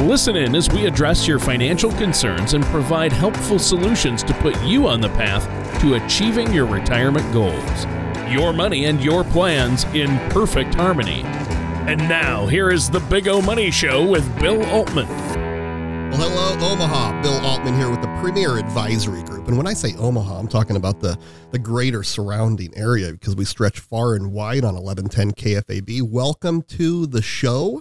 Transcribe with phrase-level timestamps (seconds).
[0.00, 4.86] Listen in as we address your financial concerns and provide helpful solutions to put you
[4.86, 5.48] on the path
[5.80, 7.86] to achieving your retirement goals.
[8.30, 11.22] Your money and your plans in perfect harmony.
[11.88, 15.08] And now, here is the Big O Money Show with Bill Altman.
[15.08, 17.22] Well, hello, Omaha.
[17.22, 19.48] Bill Altman here with the Premier Advisory Group.
[19.48, 21.18] And when I say Omaha, I'm talking about the,
[21.52, 26.02] the greater surrounding area because we stretch far and wide on 1110 KFAB.
[26.02, 27.80] Welcome to the show.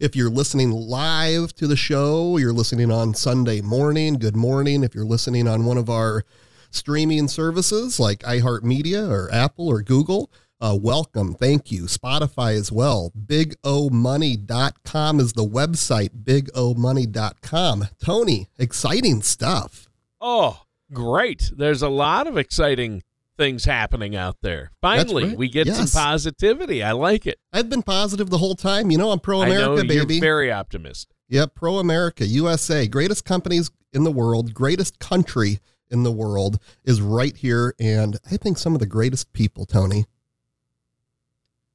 [0.00, 4.84] If you're listening live to the show, you're listening on Sunday morning, good morning.
[4.84, 6.24] If you're listening on one of our
[6.70, 10.30] streaming services like iHeartMedia or Apple or Google,
[10.60, 11.34] uh, welcome.
[11.34, 11.84] Thank you.
[11.84, 13.12] Spotify as well.
[13.26, 17.88] BigOMoney.com is the website, BigOMoney.com.
[18.04, 19.88] Tony, exciting stuff.
[20.20, 21.52] Oh, great.
[21.56, 23.02] There's a lot of exciting
[23.38, 24.72] things happening out there.
[24.82, 25.38] Finally, right.
[25.38, 25.90] we get Yes.
[25.90, 26.82] some positivity.
[26.82, 27.38] I like it.
[27.52, 28.90] I've been positive the whole time.
[28.90, 30.20] You know, I'm pro America, you're baby.
[30.20, 31.16] very optimistic.
[31.28, 37.00] Yep, pro America, USA, greatest companies in the world, greatest country in the world is
[37.00, 37.74] right here.
[37.80, 40.04] And I think some of the greatest people, Tony.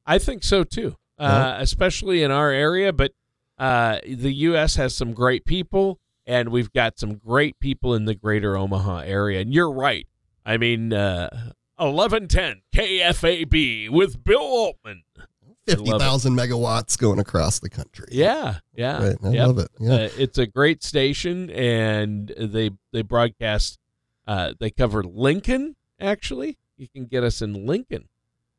[0.05, 2.91] I think so too, uh, especially in our area.
[2.91, 3.13] But
[3.57, 4.75] uh, the U.S.
[4.75, 9.39] has some great people, and we've got some great people in the greater Omaha area.
[9.39, 10.07] And you're right.
[10.45, 11.29] I mean, uh,
[11.77, 15.03] 1110 KFAB with Bill Altman.
[15.17, 15.85] I love it.
[15.85, 18.07] 50,000 megawatts going across the country.
[18.11, 19.07] Yeah, yeah.
[19.07, 19.17] Right.
[19.23, 19.47] I Yep.
[19.47, 19.67] love it.
[19.79, 19.93] Yeah.
[19.93, 23.79] Uh, it's a great station, and they they broadcast.
[24.27, 25.75] Uh, they cover Lincoln.
[26.01, 28.09] Actually, you can get us in Lincoln.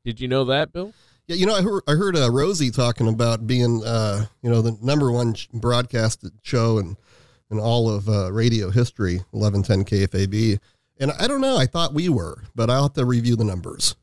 [0.04, 0.94] Did you know that, Bill?
[1.26, 4.62] Yeah, you know, I heard I heard uh, Rosie talking about being, uh, you know,
[4.62, 6.96] the number one broadcasted show in
[7.50, 10.58] in all of uh, radio history, eleven ten KFAB.
[10.98, 13.96] And I don't know, I thought we were, but I'll have to review the numbers.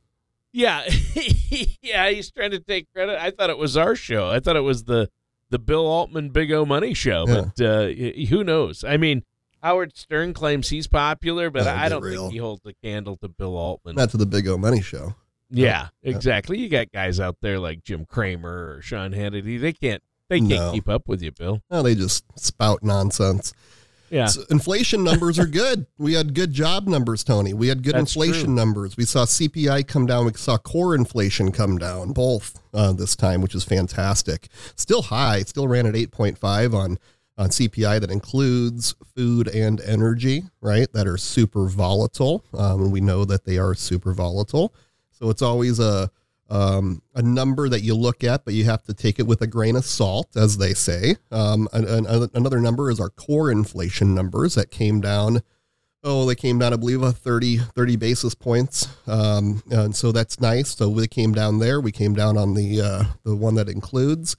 [0.54, 0.84] Yeah,
[1.82, 2.10] yeah.
[2.10, 3.22] He's trying to take credit.
[3.22, 4.30] I thought it was our show.
[4.30, 5.10] I thought it was the
[5.50, 7.26] the Bill Altman Big O Money show.
[7.28, 7.44] Yeah.
[7.56, 7.88] But uh,
[8.28, 8.84] who knows?
[8.84, 9.24] I mean,
[9.64, 12.24] Howard Stern claims he's popular, but Oh, I don't real.
[12.24, 13.96] think he holds a candle to Bill Altman.
[13.96, 15.16] Not to the Big O Money Show.
[15.50, 16.10] yeah, Yeah.
[16.16, 16.58] exactly.
[16.60, 19.60] You got guys out there like Jim Cramer or Sean Hannity.
[19.60, 20.04] They can't.
[20.30, 20.72] They can't No.
[20.74, 21.62] keep up with you, Bill.
[21.70, 23.54] No, they just spout nonsense.
[24.12, 24.26] Yeah.
[24.26, 25.88] So inflation numbers are good.
[25.98, 27.54] We had good job numbers, Tony.
[27.54, 28.56] We had good That's inflation true.
[28.56, 28.98] numbers.
[28.98, 30.26] We saw CPI come down.
[30.26, 34.50] We saw core inflation come down, both uh, this time, which is fantastic.
[34.76, 35.44] Still high.
[35.44, 37.00] Still ran at 8.5 on
[37.38, 40.92] on CPI that includes food and energy, right?
[40.94, 42.44] That are super volatile.
[42.54, 44.74] Um, and we know that they are super volatile.
[45.12, 46.12] So it's always a
[46.52, 49.48] um, a number that you look at, but you have to take it with a
[49.48, 51.16] grain of salt, as they say.
[51.32, 55.44] Um, an, an- another number is our core inflation numbers that came down.
[56.04, 58.90] Oh, they came down, I believe, a 30, 30 basis points.
[59.08, 60.76] Um, and so that's nice.
[60.76, 61.80] So we came down there.
[61.80, 64.36] We came down on the uh, the one that includes.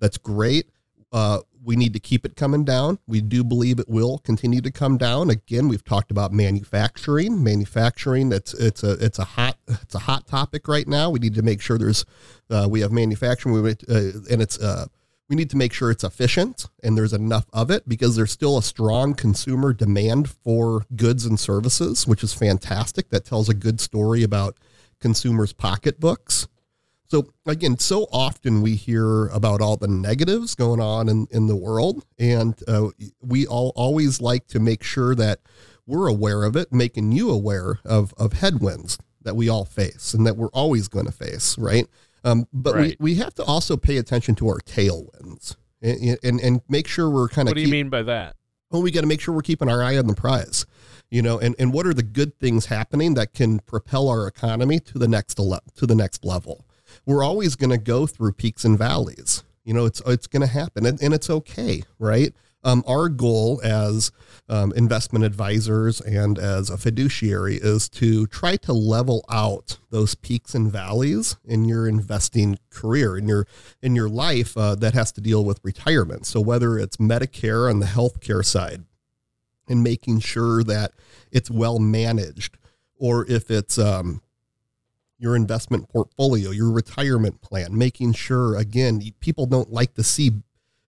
[0.00, 0.66] That's great.
[1.12, 2.98] Uh, we need to keep it coming down.
[3.06, 5.30] We do believe it will continue to come down.
[5.30, 7.42] Again, we've talked about manufacturing.
[7.42, 11.10] Manufacturing, it's it's a it's a hot it's a hot topic right now.
[11.10, 12.04] We need to make sure there's
[12.50, 13.74] uh, we have manufacturing, we, uh,
[14.30, 14.86] and it's uh,
[15.28, 18.58] we need to make sure it's efficient and there's enough of it because there's still
[18.58, 23.08] a strong consumer demand for goods and services, which is fantastic.
[23.08, 24.58] That tells a good story about
[25.00, 26.48] consumers' pocketbooks.
[27.12, 31.54] So again, so often we hear about all the negatives going on in, in the
[31.54, 32.88] world, and uh,
[33.20, 35.40] we all always like to make sure that
[35.86, 40.26] we're aware of it, making you aware of of headwinds that we all face and
[40.26, 41.86] that we're always going to face, right?
[42.24, 42.96] Um, but Right.
[42.98, 47.10] we, we have to also pay attention to our tailwinds and and, and make sure
[47.10, 48.36] we're kind of What do you mean by that?
[48.70, 50.64] well, we got to make sure we're keeping our eye on the prize,
[51.10, 54.80] you know, and, and what are the good things happening that can propel our economy
[54.80, 56.64] to the next to the next level.
[57.06, 59.44] We're always going to go through peaks and valleys.
[59.64, 62.34] You know, it's it's going to happen, and, and it's okay, right?
[62.64, 64.12] Um, our goal as
[64.48, 70.54] um, investment advisors and as a fiduciary is to try to level out those peaks
[70.54, 73.46] and valleys in your investing career in your
[73.80, 76.24] in your life uh, that has to deal with retirement.
[76.26, 78.84] So whether it's Medicare on the healthcare side
[79.68, 80.92] and making sure that
[81.32, 82.58] it's well managed,
[82.96, 84.22] or if it's um,
[85.22, 90.32] your investment portfolio, your retirement plan, making sure again people don't like to see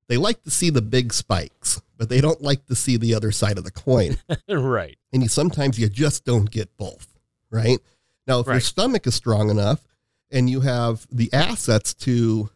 [0.09, 3.33] they like to see the big spikes, but they don't like to see the other
[3.33, 4.19] side of the coin.
[4.49, 4.99] right.
[5.13, 7.15] And you sometimes you just don't get both,
[7.49, 7.79] right?
[8.27, 9.87] Now, if your stomach is strong enough
[10.31, 12.51] and you have the assets to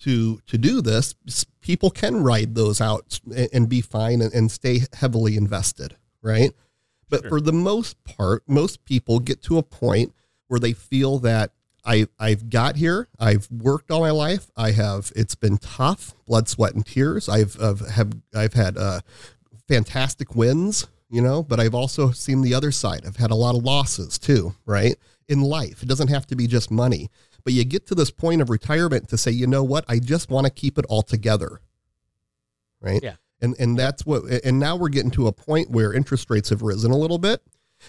[0.00, 1.14] to to do this,
[1.60, 6.52] people can ride those out and, and be fine and, and stay heavily invested, right?
[7.10, 7.28] But Sure.
[7.30, 10.14] for the most part, most people get to a point
[10.48, 11.52] where they feel that
[11.84, 16.48] I I've got here, I've worked all my life, I have it's been tough, blood,
[16.48, 17.28] sweat, and tears.
[17.28, 19.00] I've I've have I've had uh,
[19.68, 23.04] fantastic wins, you know, but I've also seen the other side.
[23.06, 24.96] I've had a lot of losses too, right?
[25.28, 27.10] In life, it doesn't have to be just money,
[27.44, 30.30] but you get to this point of retirement to say, you know what, I just
[30.30, 31.60] want to keep it all together,
[32.80, 33.00] right?
[33.02, 33.14] Yeah.
[33.40, 34.24] And and that's what.
[34.44, 37.40] And now we're getting to a point where interest rates have risen a little bit,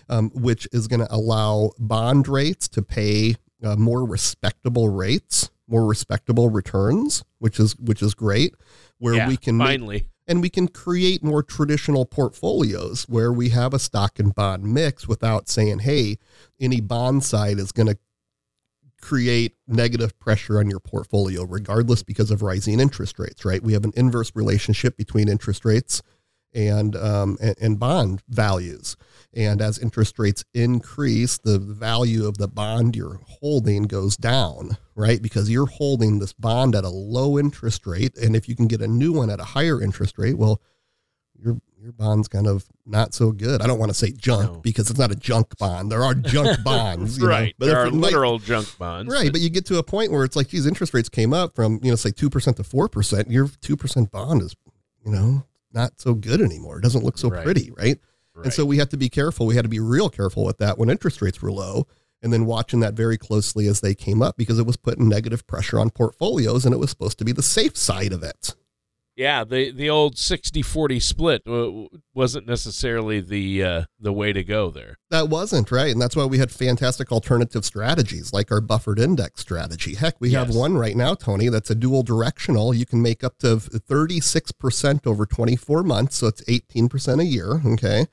[0.07, 5.85] um, which is going to allow bond rates to pay uh, more respectable rates, more
[5.85, 8.55] respectable returns, which is which is great.
[8.97, 10.07] Where yeah, we can make finally.
[10.27, 15.07] and we can create more traditional portfolios where we have a stock and bond mix
[15.07, 16.17] without saying, hey,
[16.59, 17.97] any bond side is going to
[19.01, 23.63] create negative pressure on your portfolio, regardless because of rising interest rates, right?
[23.63, 26.01] We have an inverse relationship between interest rates
[26.53, 28.95] and um, and, and bond values.
[29.33, 35.21] And as interest rates increase, the value of the bond you're holding goes down, right?
[35.21, 38.17] Because you're holding this bond at a low interest rate.
[38.17, 40.59] And if you can get a new one at a higher interest rate, well,
[41.37, 43.61] your your bond's kind of not so good.
[43.61, 44.59] I don't want to say junk No.
[44.61, 45.89] because it's not a junk bond.
[45.91, 47.29] There are junk bonds, you know.
[47.29, 47.55] right.
[47.57, 49.13] But there are might- literal junk bonds.
[49.13, 51.55] Right, but you get to a point where it's like these interest rates came up
[51.55, 53.31] from, you know, say 2% to 4%.
[53.31, 54.55] Your 2% bond is,
[55.05, 56.79] you know, not so good anymore.
[56.79, 57.43] It doesn't look so Right.
[57.43, 57.99] pretty, right?
[58.35, 58.45] Right.
[58.45, 59.45] And so we have to be careful.
[59.45, 61.87] We had to be real careful with that when interest rates were low
[62.21, 65.45] and then watching that very closely as they came up because it was putting negative
[65.47, 68.55] pressure on portfolios and it was supposed to be the safe side of it.
[69.19, 71.41] Yeah, the the old 60-40 split
[72.13, 74.97] wasn't necessarily the uh, the way to go there.
[75.09, 75.91] That wasn't right.
[75.91, 79.95] And that's why we had fantastic alternative strategies like our buffered index strategy.
[79.95, 82.73] Heck, we have one right now, Tony, that's a dual directional.
[82.73, 86.15] You can make up to 36% over 24 months.
[86.15, 87.61] So it's 18% a year.
[87.73, 88.05] Okay.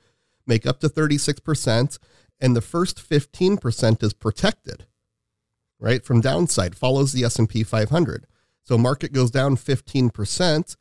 [0.45, 1.99] Make up to 36%.
[2.41, 4.85] And the first 15% is protected,
[5.79, 6.03] right?
[6.03, 8.27] From downside, follows the S&P 500.
[8.63, 10.75] So market goes down 15%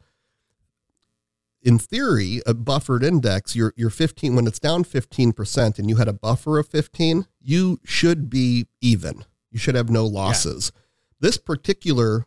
[1.66, 6.06] in theory, a buffered index, you're, you're 15, when it's down 15% and you had
[6.06, 9.24] a buffer of 15, you should be even.
[9.50, 10.70] You should have no losses.
[11.18, 12.24] This particular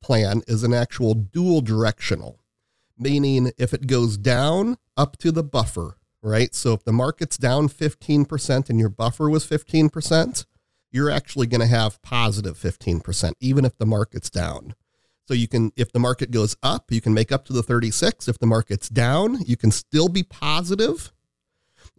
[0.00, 2.38] plan is an actual dual directional,
[2.96, 6.54] meaning if it goes down up to the buffer, right?
[6.54, 10.46] So if the market's down 15% and your buffer was 15%,
[10.92, 14.76] you're actually going to have positive 15%, even if the market's down.
[15.28, 18.28] So you can, if the market goes up, you can make up to the 36.
[18.28, 21.12] If the market's down, you can still be positive,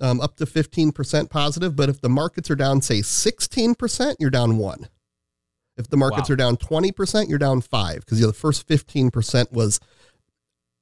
[0.02, 1.76] um, up to 15% positive.
[1.76, 4.88] But if the markets are down, say 16%, you're down one.
[5.78, 6.34] If the markets Wow.
[6.34, 9.80] are down 20%, you're down five because the first 15% was,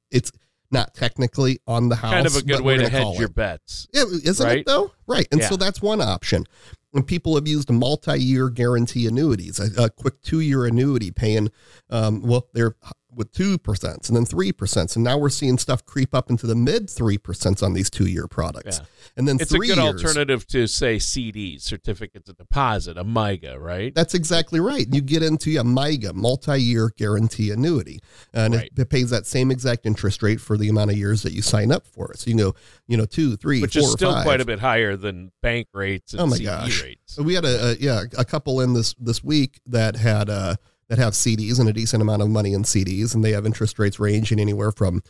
[0.10, 0.32] it's
[0.72, 2.12] not technically on the house.
[2.12, 3.88] kind of a good way to hedge your bets.
[3.94, 4.60] Yeah, isn't right?
[4.60, 4.92] it though?
[5.06, 5.28] Right.
[5.31, 6.46] And so that's one option.
[6.94, 11.52] And people have used multi-year guarantee annuities, a, a quick two-year annuity paying,
[11.90, 12.75] um, well, they're
[13.18, 16.48] with two percent and then three percent, and now we're seeing stuff creep up into
[16.48, 18.86] the mid three percent on these two-year products, Yeah.
[19.18, 19.80] and then It's a good years.
[19.80, 23.94] alternative to say CDs, certificates of deposit, a MYGA, right?
[23.94, 24.86] That's exactly right.
[24.94, 28.00] You get into a MYGA, multi-year guarantee annuity,
[28.34, 28.70] and Right.
[28.75, 31.41] it, it pays that same exact interest rate for the amount of years that you
[31.41, 32.20] sign up for it.
[32.20, 32.56] So you can go,
[32.88, 34.24] you know, two, three, Which four, is still five.
[34.24, 36.84] quite a bit higher than bank rates and Oh my CD gosh.
[36.84, 37.01] rates.
[37.08, 40.56] So we had a, a yeah a couple in this this week that had uh
[40.89, 43.77] that have CDs and a decent amount of money in CDs, and they have interest
[43.79, 45.01] rates ranging anywhere from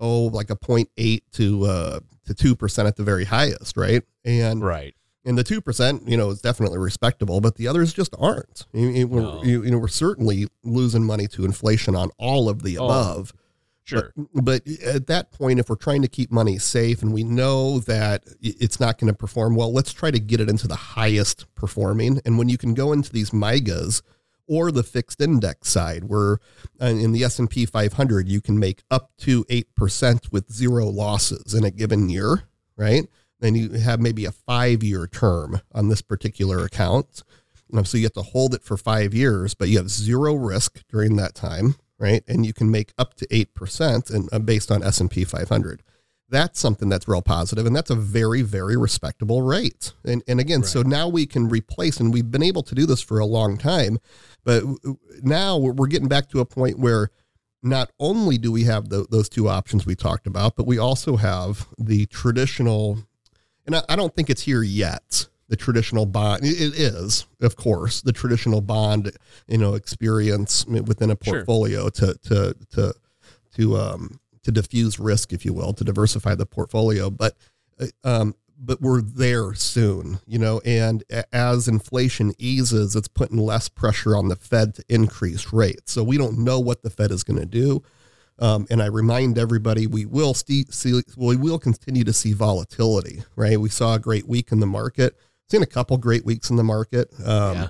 [0.00, 4.02] oh like a 0.8 to uh to two percent at the very highest, right?
[4.24, 4.94] And Right.
[5.24, 8.66] and the two percent, you know, is definitely respectable, but the others just aren't.
[8.72, 9.42] You, you, we're, No.
[9.44, 13.32] you, you know, we're certainly losing money to inflation on all of the Oh, above.
[13.84, 14.12] Sure.
[14.34, 17.80] But, but at that point, if we're trying to keep money safe and we know
[17.80, 21.46] that it's not going to perform well, let's try to get it into the highest
[21.56, 22.20] performing.
[22.24, 24.02] And when you can go into these MYGAs
[24.48, 26.38] or the fixed index side, where
[26.80, 30.52] uh, in the S and P 500 you can make up to eight percent with
[30.52, 32.44] zero losses in a given year,
[32.76, 33.06] right?
[33.40, 37.22] Then you have maybe a five year term on this particular account.
[37.84, 41.16] So you have to hold it for five years, but you have zero risk during
[41.16, 42.22] that time, right?
[42.28, 45.24] And you can make up to eight percent, and uh, based on S and P
[45.24, 45.82] 500.
[46.32, 49.92] That's something that's real positive, and that's a very, very respectable rate.
[50.02, 53.02] And and again, so now we can replace, and we've been able to do this
[53.02, 53.98] for a long time,
[54.42, 54.64] but
[55.22, 57.10] now we're we're getting back to a point where
[57.62, 61.16] not only do we have the, those two options we talked about, but we also
[61.16, 62.98] have the traditional,
[63.66, 65.28] and I, I don't think it's here yet.
[65.48, 69.12] The traditional bond, it is, of course, the traditional bond,
[69.46, 72.14] you know, experience within a portfolio sure.
[72.14, 72.94] to to to
[73.56, 77.10] to um to diffuse risk, if you will, to diversify the portfolio.
[77.10, 77.36] But
[77.80, 78.34] uh, um,
[78.64, 84.28] but we're there soon, you know, and as inflation eases, it's putting less pressure on
[84.28, 85.92] the Fed to increase rates.
[85.92, 87.82] So we don't know what the Fed is going to do.
[88.38, 93.22] Um, and I remind everybody, we will see, see, we will continue to see volatility,
[93.36, 93.60] right?
[93.60, 95.18] We saw a great week in the market,
[95.50, 97.08] seen a couple great weeks in the market.
[97.24, 97.68] Um, yeah.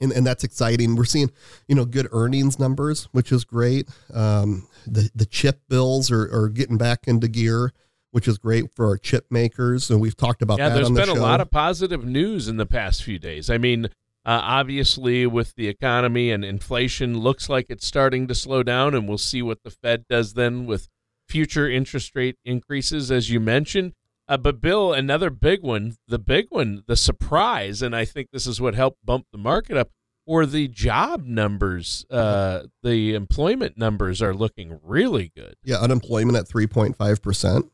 [0.00, 0.96] And, and that's exciting.
[0.96, 1.30] We're seeing,
[1.68, 3.88] you know, good earnings numbers, which is great.
[4.14, 7.72] Um, the the chip bills are, are getting back into gear
[8.12, 9.90] which is great for our chip makers.
[9.90, 10.74] And we've talked about yeah, that.
[10.74, 11.14] there's the been show.
[11.14, 13.48] a lot of positive news in the past few days.
[13.48, 13.86] I mean,
[14.24, 19.08] uh, obviously, with the economy and inflation, looks like it's starting to slow down, and
[19.08, 20.88] we'll see what the Fed does then with
[21.26, 23.94] future interest rate increases, as you mentioned.
[24.30, 28.46] Uh, but Bill, another big one, the big one, the surprise, and I think this
[28.46, 29.90] is what helped bump the market up,
[30.24, 35.56] or the job numbers, uh, the employment numbers are looking really good.
[35.64, 37.72] Yeah, unemployment at three point five percent.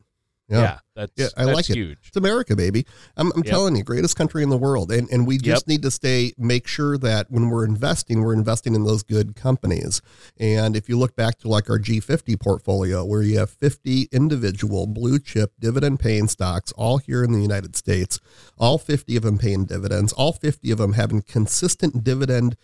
[0.49, 1.75] Yeah, yeah that's yeah, I that's like it.
[1.75, 1.97] Huge.
[2.07, 2.85] It's America, baby.
[3.17, 3.51] I'm, I'm yep.
[3.51, 5.67] telling you, greatest country in the world, and and we just yep.
[5.67, 10.01] need to stay make sure that when we're investing, we're investing in those good companies.
[10.37, 14.87] And if you look back to like our G50 portfolio, where you have 50 individual
[14.87, 18.19] blue chip dividend paying stocks, all here in the United States,
[18.57, 22.55] all 50 of them paying dividends, all 50 of them having consistent dividend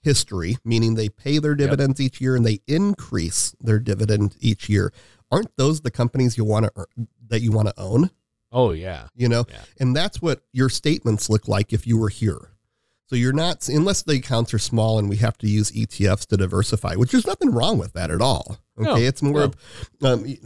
[0.00, 2.06] history, meaning they pay their dividends yep.
[2.06, 4.92] each year and they increase their dividend each year
[5.30, 6.86] aren't those the companies you want to
[7.28, 8.10] that you want to own?
[8.52, 9.08] Oh yeah.
[9.14, 9.62] You know, yeah.
[9.80, 12.50] and that's what your statements look like if you were here.
[13.08, 16.36] So you're not unless the accounts are small and we have to use ETFs to
[16.36, 18.58] diversify, which there's nothing wrong with that at all.
[18.78, 19.50] Okay, no, it's more,
[20.02, 20.12] no.
[20.12, 20.36] um,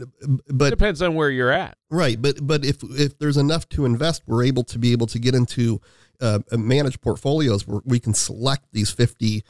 [0.47, 2.21] but depends on where you're at, right?
[2.21, 5.35] But but if if there's enough to invest, we're able to be able to get
[5.35, 5.81] into
[6.21, 9.43] uh, managed portfolios where we can select these 50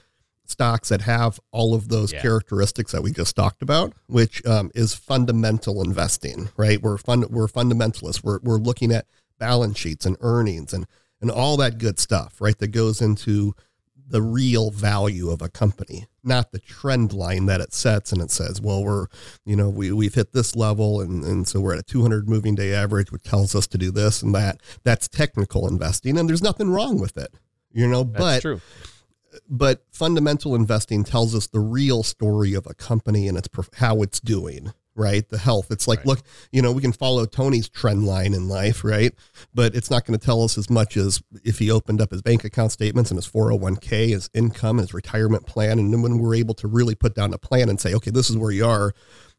[0.51, 2.21] stocks that have all of those yeah.
[2.21, 6.81] characteristics that we just talked about, which um, is fundamental investing, right?
[6.81, 8.23] We're fund we're fundamentalists.
[8.23, 9.07] We're we're looking at
[9.39, 10.85] balance sheets and earnings and
[11.21, 12.57] and all that good stuff, right?
[12.57, 13.53] That goes into
[14.11, 18.29] the real value of a company, not the trend line that it sets and it
[18.29, 19.07] says, well, we're,
[19.45, 22.53] you know, we, we've hit this level and, and so we're at a 200 moving
[22.53, 24.59] day average, which tells us to do this and that.
[24.83, 27.33] That's technical investing and there's nothing wrong with it,
[27.71, 28.61] you know, That's but true
[29.49, 34.19] but fundamental investing tells us the real story of a company and its how it's
[34.19, 35.29] doing right?
[35.29, 35.71] The health.
[35.71, 36.07] It's like right.
[36.07, 36.19] look
[36.51, 39.13] you know we can follow tony's trend line in life right?
[39.53, 42.21] But it's not going to tell us as much as if he opened up his
[42.21, 46.35] bank account statements and his 401k his income his retirement plan and then when we're
[46.35, 48.93] able to really put down a plan and say okay this is where you are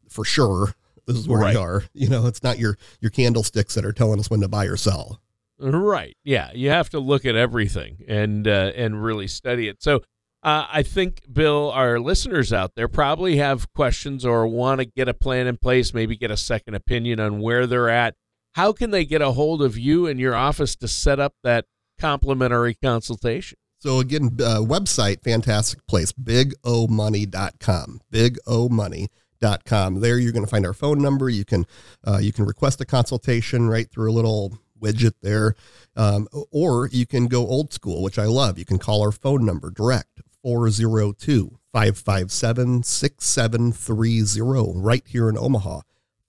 [0.09, 0.75] for sure
[1.07, 1.55] this is where right.
[1.55, 1.85] you are.
[1.95, 4.77] You know it's not your your candlesticks that are telling us when to buy or
[4.77, 5.21] sell
[5.63, 6.17] Right.
[6.25, 6.51] Yeah.
[6.55, 9.83] You have to look at everything and uh, and really study it.
[9.83, 10.03] So
[10.43, 15.09] uh, I think Bill, our listeners out there probably have questions or want to get
[15.09, 18.17] a plan in place, maybe get a second opinion on where they're at.
[18.55, 21.67] How can they get a hold of you and your office to set up that
[21.99, 23.57] complimentary consultation?
[23.79, 30.01] So again, uh, website, fantastic place, bigomoney.com, bigomoney.com.
[30.01, 31.29] There you're going to find our phone number.
[31.29, 31.67] You can
[32.05, 35.55] uh, you can request a consultation right through a little widget there.
[35.97, 38.59] Um, or you can go old school, which I love.
[38.59, 45.81] You can call our phone number direct 402 557 6730 right here in Omaha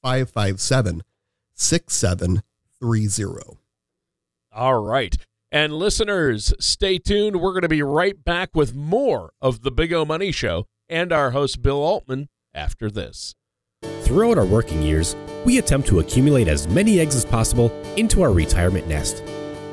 [0.02, 1.04] 557
[1.56, 3.58] 6730.
[4.52, 5.16] All right.
[5.52, 7.40] And listeners, stay tuned.
[7.40, 11.12] We're going to be right back with more of the Big O Money Show and
[11.12, 13.36] our host, Bill Altman, after this.
[14.14, 18.32] Throughout our working years, we attempt to accumulate as many eggs as possible into our
[18.32, 19.24] retirement nest.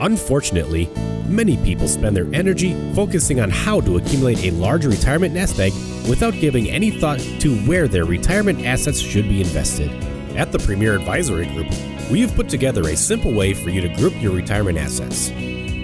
[0.01, 0.87] Unfortunately,
[1.27, 5.75] many people spend their energy focusing on how to accumulate a large retirement nest egg
[6.09, 9.91] without giving any thought to where their retirement assets should be invested.
[10.39, 11.69] At the Premier Advisory Group,
[12.11, 15.29] we have put together a simple way for you to group your retirement assets.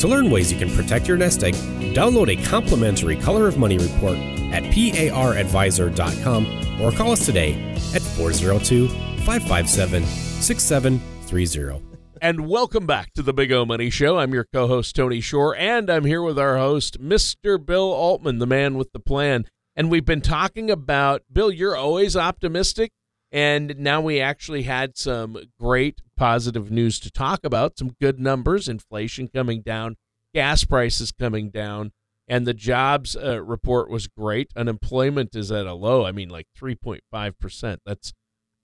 [0.00, 1.52] To learn ways you can protect your nest egg,
[1.92, 8.88] download a complimentary Color of Money report at paradvisor.com or call us today at 402
[9.24, 11.82] 557 6730.
[12.22, 14.18] And welcome back to the Big O Money Show.
[14.18, 17.64] I'm your co host, Tony Shore, and I'm here with our host, Mr.
[17.64, 19.44] Bill Altman, the man with the plan.
[19.76, 22.92] And we've been talking about, Bill, you're always optimistic.
[23.30, 28.66] And now we actually had some great positive news to talk about, some good numbers,
[28.66, 29.96] inflation coming down,
[30.34, 31.92] gas prices coming down.
[32.28, 34.50] And the jobs uh, report was great.
[34.56, 36.04] Unemployment is at a low.
[36.04, 37.80] I mean, like 3.5 percent.
[37.84, 38.12] That's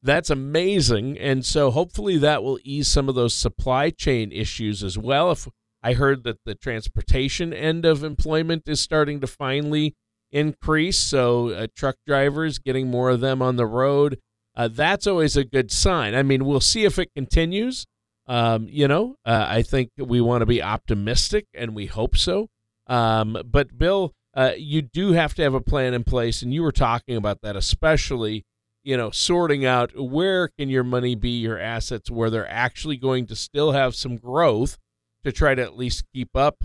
[0.02, 4.98] that's amazing, and so hopefully that will ease some of those supply chain issues as
[4.98, 5.30] well.
[5.30, 5.46] If
[5.80, 9.94] I heard that the transportation end of employment is starting to finally
[10.32, 14.18] increase, so uh, truck drivers getting more of them on the road.
[14.56, 16.14] Uh, that's always a good sign.
[16.14, 17.86] I mean, we'll see if it continues.
[18.26, 22.48] Um, you know, uh, I think we want to be optimistic, and we hope so.
[22.86, 26.62] Um, but Bill, uh, you do have to have a plan in place, and you
[26.62, 28.44] were talking about that, especially
[28.84, 33.26] you know, sorting out where can your money be, your assets, where they're actually going
[33.26, 34.78] to still have some growth
[35.24, 36.64] to try to at least keep up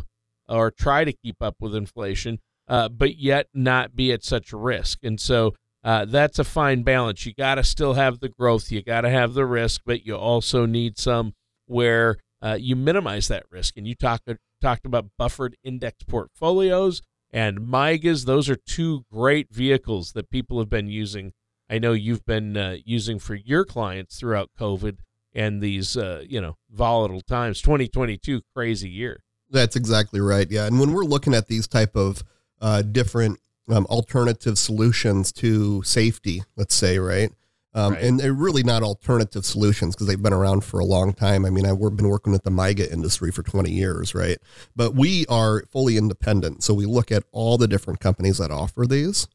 [0.50, 5.00] or try to keep up with inflation, uh, but yet not be at such risk.
[5.04, 7.26] And so uh, that's a fine balance.
[7.26, 10.16] You got to still have the growth, you got to have the risk, but you
[10.16, 11.34] also need some
[11.68, 13.78] where uh, you minimize that risk.
[13.78, 14.28] And you talked
[14.62, 18.26] talked about buffered index portfolios and MYGAs.
[18.26, 21.34] Those are two great vehicles that people have been using.
[21.70, 24.98] I know you've been uh, using for your clients throughout COVID
[25.34, 27.62] and these uh, you know volatile times.
[27.62, 29.22] 2022 crazy year.
[29.50, 30.50] That's exactly right.
[30.50, 32.24] Yeah, and when we're looking at these type of
[32.62, 37.32] uh, different um, alternative solutions to safety, let's say, right?
[37.78, 38.04] Um, right.
[38.04, 41.46] And they're really not alternative solutions because they've been around for a long time.
[41.46, 44.40] I mean, I've been working with the MYGA industry for 20 years, right?
[44.76, 46.64] But we are fully independent.
[46.64, 49.28] So we look at all the different companies that offer these.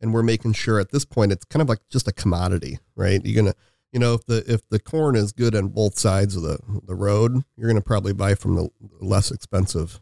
[0.00, 3.20] And we're making sure at this point it's kind of like just a commodity, right?
[3.24, 3.54] You're gonna,
[3.92, 6.94] you know, if the if the corn is good on both sides of the the
[6.94, 8.70] road, you're gonna probably buy from the
[9.00, 10.00] less expensive,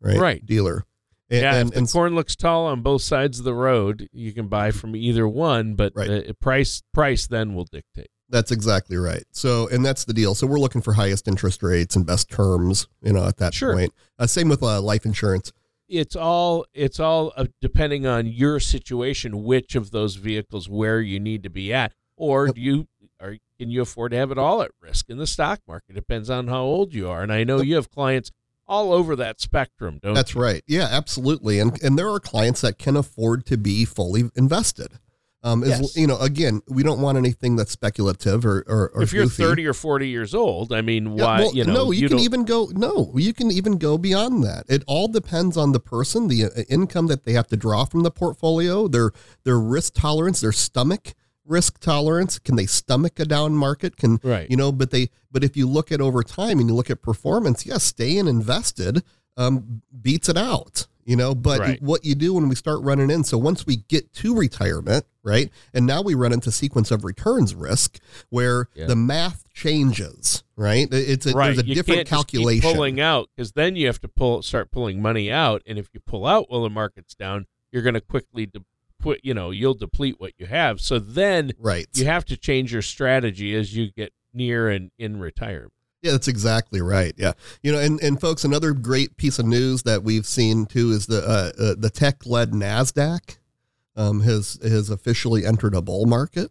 [0.00, 0.18] right?
[0.18, 0.44] Right.
[0.44, 0.84] Dealer.
[1.30, 4.08] And, yeah, and, if the and, corn looks tall on both sides of the road,
[4.12, 6.28] you can buy from either one, but right.
[6.28, 8.08] uh, price price then will dictate.
[8.30, 9.24] That's exactly right.
[9.30, 10.34] So, and that's the deal.
[10.34, 13.74] So, we're looking for highest interest rates and best terms, you know, at that sure.
[13.74, 13.92] point.
[14.18, 15.52] Uh, same with uh, life insurance.
[15.88, 21.18] It's all it's all uh, depending on your situation, which of those vehicles where you
[21.18, 22.88] need to be at, or do you
[23.20, 25.94] are can you afford to have it all at risk in the stock market?
[25.94, 27.22] Depends on how old you are.
[27.22, 28.30] And I know you have clients
[28.68, 30.40] all over that spectrum, don't That's you?
[30.40, 30.62] right.
[30.66, 31.58] Yeah, absolutely.
[31.58, 34.98] And and there are clients that can afford to be fully invested.
[35.44, 35.96] Um, is yes.
[35.96, 39.44] you know, again, we don't want anything that's speculative or or, or if you're goofy.
[39.44, 41.38] 30 or 40 years old, I mean, yeah, why?
[41.40, 42.24] Well, you know, no, you, you can don't...
[42.24, 42.68] even go.
[42.74, 44.64] No, you can even go beyond that.
[44.68, 48.02] It all depends on the person, the uh, income that they have to draw from
[48.02, 49.12] the portfolio, their
[49.44, 51.14] their risk tolerance, their stomach
[51.48, 52.38] risk tolerance?
[52.38, 53.96] Can they stomach a down market?
[53.96, 54.48] Can right.
[54.50, 54.70] you know?
[54.72, 57.84] But they but if you look at over time and you look at performance, yes,
[57.84, 59.02] staying invested
[59.36, 60.86] um, beats it out.
[61.04, 61.80] You know, but right.
[61.80, 65.50] what you do when we start running in, so once we get to retirement, right,
[65.72, 68.84] and now we run into sequence of returns risk where yeah.
[68.84, 70.86] the math changes, right?
[70.92, 71.46] It's a, right.
[71.46, 72.70] there's a you different calculation.
[72.70, 76.00] pulling out because then you have to pull start pulling money out, and if you
[76.00, 78.60] pull out while the market's down, you're going to quickly de-
[78.98, 80.80] put you know you'll deplete what you have.
[80.80, 81.86] So then right.
[81.94, 85.72] you have to change your strategy as you get near and in retirement.
[86.02, 87.14] Yeah that's exactly right.
[87.16, 87.32] Yeah.
[87.62, 91.06] You know and, and folks another great piece of news that we've seen too is
[91.06, 93.38] the uh, uh, the tech led nasdaq
[93.96, 96.50] um, has has officially entered a bull market.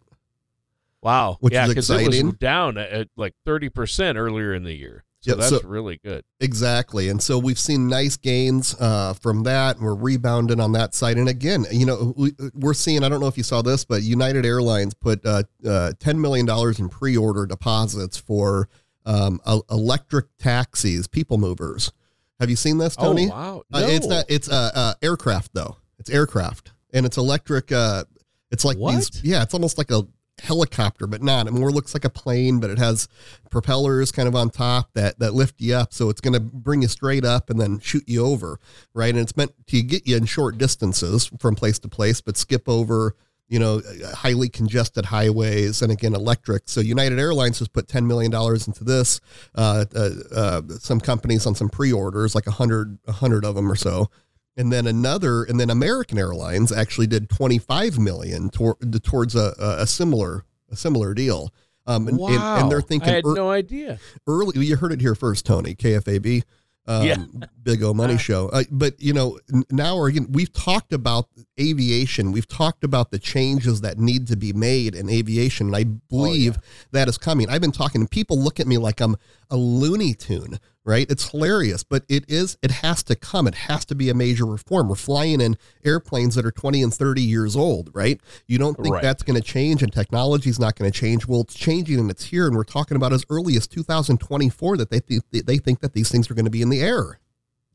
[1.02, 1.38] Wow.
[1.40, 5.34] Which yeah, is exciting it was down at like 30% earlier in the year so
[5.34, 6.24] that's so, really good.
[6.40, 7.08] Exactly.
[7.08, 9.76] And so we've seen nice gains uh, from that.
[9.76, 11.16] And we're rebounding on that side.
[11.16, 12.32] And again, you know, we,
[12.64, 15.92] are seeing, I don't know if you saw this, but United Airlines put uh, uh,
[15.98, 18.68] $10 million in pre order deposits for
[19.04, 21.92] um, electric taxis, people movers.
[22.38, 23.26] Have you seen this, Tony?
[23.26, 23.62] Oh, wow.
[23.70, 23.78] No.
[23.88, 25.76] it's not, it's uh, uh, aircraft, though.
[25.98, 26.72] It's aircraft.
[26.92, 27.72] And it's electric.
[27.72, 28.04] Uh,
[28.50, 28.94] it's like what?
[28.94, 30.06] these, yeah, it's almost like a
[30.40, 31.46] helicopter, but not.
[31.46, 33.08] It more looks like a plane, but it has
[33.50, 35.92] propellers kind of on top that that lift you up.
[35.92, 38.60] So it's going to bring you straight up and then shoot you over,
[38.94, 39.10] right?
[39.10, 42.68] And it's meant to get you in short distances from place to place, but skip
[42.68, 43.14] over
[43.48, 43.80] you know
[44.14, 49.20] highly congested highways and again electric so united airlines has put $10 million into this
[49.54, 54.10] uh, uh, uh, some companies on some pre-orders like 100 100 of them or so
[54.58, 59.86] and then another and then american airlines actually did 25 million tor- towards a, a
[59.86, 61.54] similar a similar deal
[61.86, 62.28] um, and, wow.
[62.28, 65.46] and, and, they're thinking i had er- no idea early you heard it here first
[65.46, 66.42] tony kfab
[66.86, 67.16] um, yeah.
[67.62, 69.38] big o money show uh, but you know
[69.70, 71.28] now again we've talked about
[71.60, 75.84] aviation we've talked about the changes that need to be made in aviation and i
[75.84, 76.88] believe oh, yeah.
[76.92, 79.16] that is coming i've been talking and people look at me like i'm
[79.50, 81.06] a looney tune right?
[81.10, 83.46] It's hilarious, but it is, it has to come.
[83.46, 84.88] It has to be a major reform.
[84.88, 88.18] We're flying in airplanes that are 20 and 30 years old, right?
[88.46, 89.02] You don't think right.
[89.02, 91.26] that's going to change and technology is not going to change.
[91.26, 92.46] Well, it's changing and it's here.
[92.46, 96.10] And we're talking about as early as 2024 that they, th- they think that these
[96.10, 97.20] things are going to be in the air.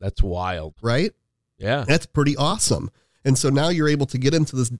[0.00, 0.74] That's wild.
[0.82, 1.12] Right?
[1.56, 1.84] Yeah.
[1.86, 2.90] That's pretty awesome.
[3.24, 4.70] And so now you're able to get into this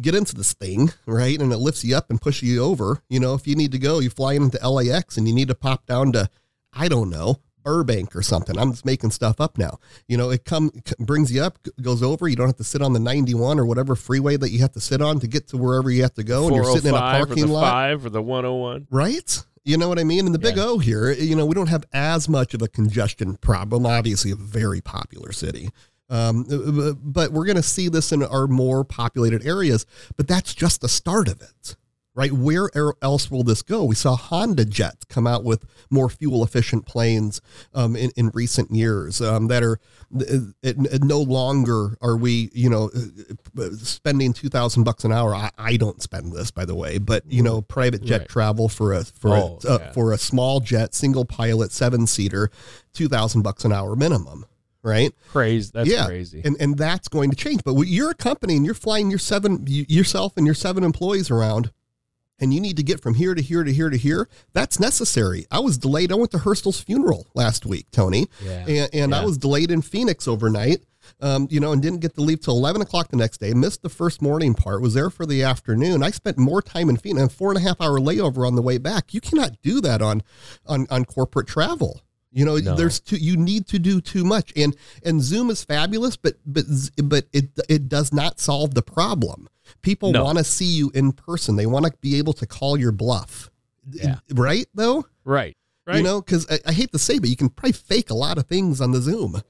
[0.00, 1.38] get into this thing, right?
[1.38, 3.02] And it lifts you up and pushes you over.
[3.10, 5.54] You know, if you need to go, you fly into LAX and you need to
[5.54, 6.30] pop down to
[6.72, 8.58] I don't know, Burbank or something.
[8.58, 9.78] I'm just making stuff up now.
[10.08, 12.28] You know, it come brings you up, goes over.
[12.28, 14.80] You don't have to sit on the 91 or whatever freeway that you have to
[14.80, 16.46] sit on to get to wherever you have to go.
[16.46, 18.86] And you're sitting in a parking or the lot, five or the 101.
[18.90, 19.44] right?
[19.64, 20.24] You know what I mean?
[20.26, 20.64] And the Big Yeah.
[20.64, 23.84] O here, you know, we don't have as much of a congestion problem.
[23.84, 25.68] Obviously, a very popular city.
[26.08, 26.44] Um,
[27.02, 29.86] but we're going to see this in our more populated areas.
[30.16, 31.76] But that's just the start of it,
[32.14, 32.32] right?
[32.32, 33.84] Where er- else will this go?
[33.84, 37.40] We saw Honda jets come out with more fuel efficient planes
[37.74, 39.78] um, in, in recent years um, that are
[40.18, 42.90] it, it- no longer are we, you know,
[43.58, 45.34] uh, spending 2000 bucks an hour.
[45.34, 48.28] I, I don't spend this, by the way, but, you know, private jet Right.
[48.28, 49.92] travel for a, for Oh, a, uh, yeah.
[49.92, 52.50] for a small jet, single pilot, seven seater,
[52.92, 54.46] 2000 bucks an hour minimum.
[54.82, 55.12] Right.
[55.28, 55.70] Crazy.
[55.74, 56.06] That's yeah.
[56.06, 56.40] crazy.
[56.42, 57.62] And, and that's going to change.
[57.64, 61.30] But you're a company and you're flying your seven, you, yourself and your seven employees
[61.30, 61.70] around
[62.40, 65.46] and you need to get from here to here to here to here, that's necessary.
[65.50, 66.10] I was delayed.
[66.12, 68.64] I went to Hurstel's funeral last week, Tony, Yeah.
[68.66, 70.84] and, and I was delayed in Phoenix overnight.
[71.20, 73.52] Um, you know, and didn't get to leave till eleven o'clock the next day.
[73.52, 74.80] Missed the first morning part.
[74.80, 76.02] Was there for the afternoon.
[76.04, 77.22] I spent more time in Phoenix.
[77.22, 79.12] and Four and a half hour layover on the way back.
[79.12, 80.22] You cannot do that on
[80.66, 82.02] on on corporate travel.
[82.32, 82.76] You know, No.
[82.76, 86.64] there's too, you need to do too much, and and Zoom is fabulous, but but
[87.02, 89.48] but it it does not solve the problem.
[89.82, 90.24] People No.
[90.24, 91.56] want to see you in person.
[91.56, 93.50] They want to be able to call your bluff,
[93.90, 94.18] Yeah.
[94.32, 94.66] right?
[94.74, 95.56] Though, right.
[95.86, 95.96] Right.
[95.96, 98.38] you know, because I, I hate to say, but you can probably fake a lot
[98.38, 99.42] of things on the Zoom.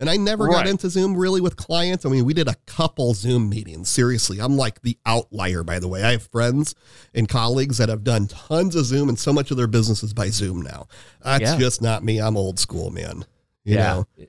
[0.00, 2.06] And I never got into Zoom really with clients.
[2.06, 3.88] I mean, we did a couple Zoom meetings.
[3.88, 6.04] Seriously, I'm like the outlier, by the way.
[6.04, 6.76] I have friends
[7.14, 10.14] and colleagues that have done tons of Zoom, and so much of their business is
[10.14, 10.86] by Zoom now.
[11.24, 11.58] That's Yeah.
[11.58, 12.20] just not me.
[12.20, 13.24] I'm old school, man.
[13.64, 13.82] You yeah.
[13.92, 14.06] know?
[14.16, 14.26] Y-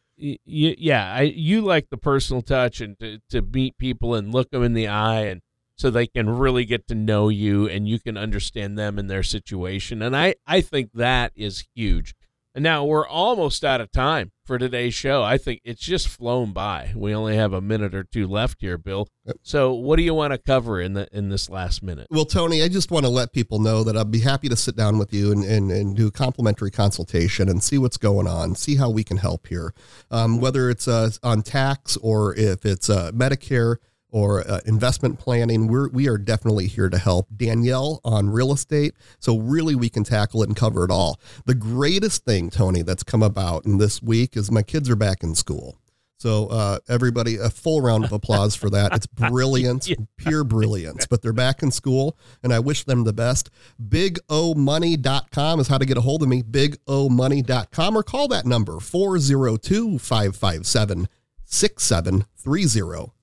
[0.47, 1.13] y- yeah.
[1.13, 4.73] I, you like the personal touch and to, to meet people and look them in
[4.73, 5.41] the eye and
[5.75, 9.23] so they can really get to know you and you can understand them and their
[9.23, 10.01] situation.
[10.01, 12.15] And I, I think that is huge.
[12.55, 15.21] And now we're almost out of time for today's show.
[15.21, 16.91] I think it's just flown by.
[16.95, 19.07] We only have a minute or two left here, Bill.
[19.43, 22.07] So what do you want to cover in the in this last minute?
[22.09, 24.75] Well, Tony, I just want to let people know that I'd be happy to sit
[24.75, 28.55] down with you and, and, and do a complimentary consultation and see what's going on,
[28.55, 29.75] see how we can help here.
[30.09, 33.77] Um, whether it's uh, on tax or if it's uh, Medicare
[34.11, 37.27] or uh, investment planning, we're, we are definitely here to help.
[37.35, 38.93] Danielle on real estate.
[39.19, 41.19] So, really, we can tackle it and cover it all.
[41.45, 45.23] The greatest thing, Tony, that's come about in this week is my kids are back
[45.23, 45.77] in school.
[46.19, 48.93] So uh, everybody, a full round of applause for that.
[48.93, 51.07] It's brilliant, pure brilliance.
[51.07, 53.49] But they're back in school, and I wish them the best.
[53.81, 56.43] BigOMoney.com is how to get a hold of me.
[56.43, 61.07] BigOMoney.com or call that number 402 557
[61.45, 63.18] 6730.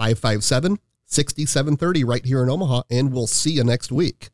[0.00, 4.30] 557 6730 right here in Omaha, and we'll see you next week.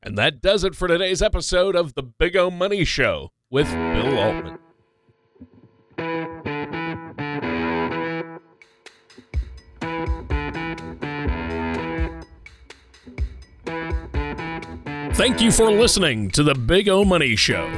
[0.00, 4.16] And that does it for today's episode of the Big O Money Show with Bill
[4.16, 4.58] Altman.
[15.14, 17.68] Thank you for listening to the Big O Money Show.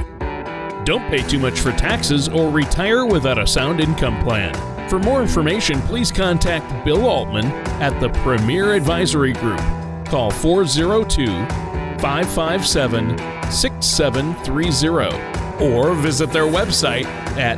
[0.85, 4.72] Don't pay too much for taxes or retire without a sound income plan.
[4.89, 7.45] For more information, please contact Bill Altman
[7.81, 9.61] at the Premier Advisory Group.
[10.05, 11.27] Call 402
[11.99, 13.17] 557
[13.51, 17.05] 6730 or visit their website
[17.37, 17.57] at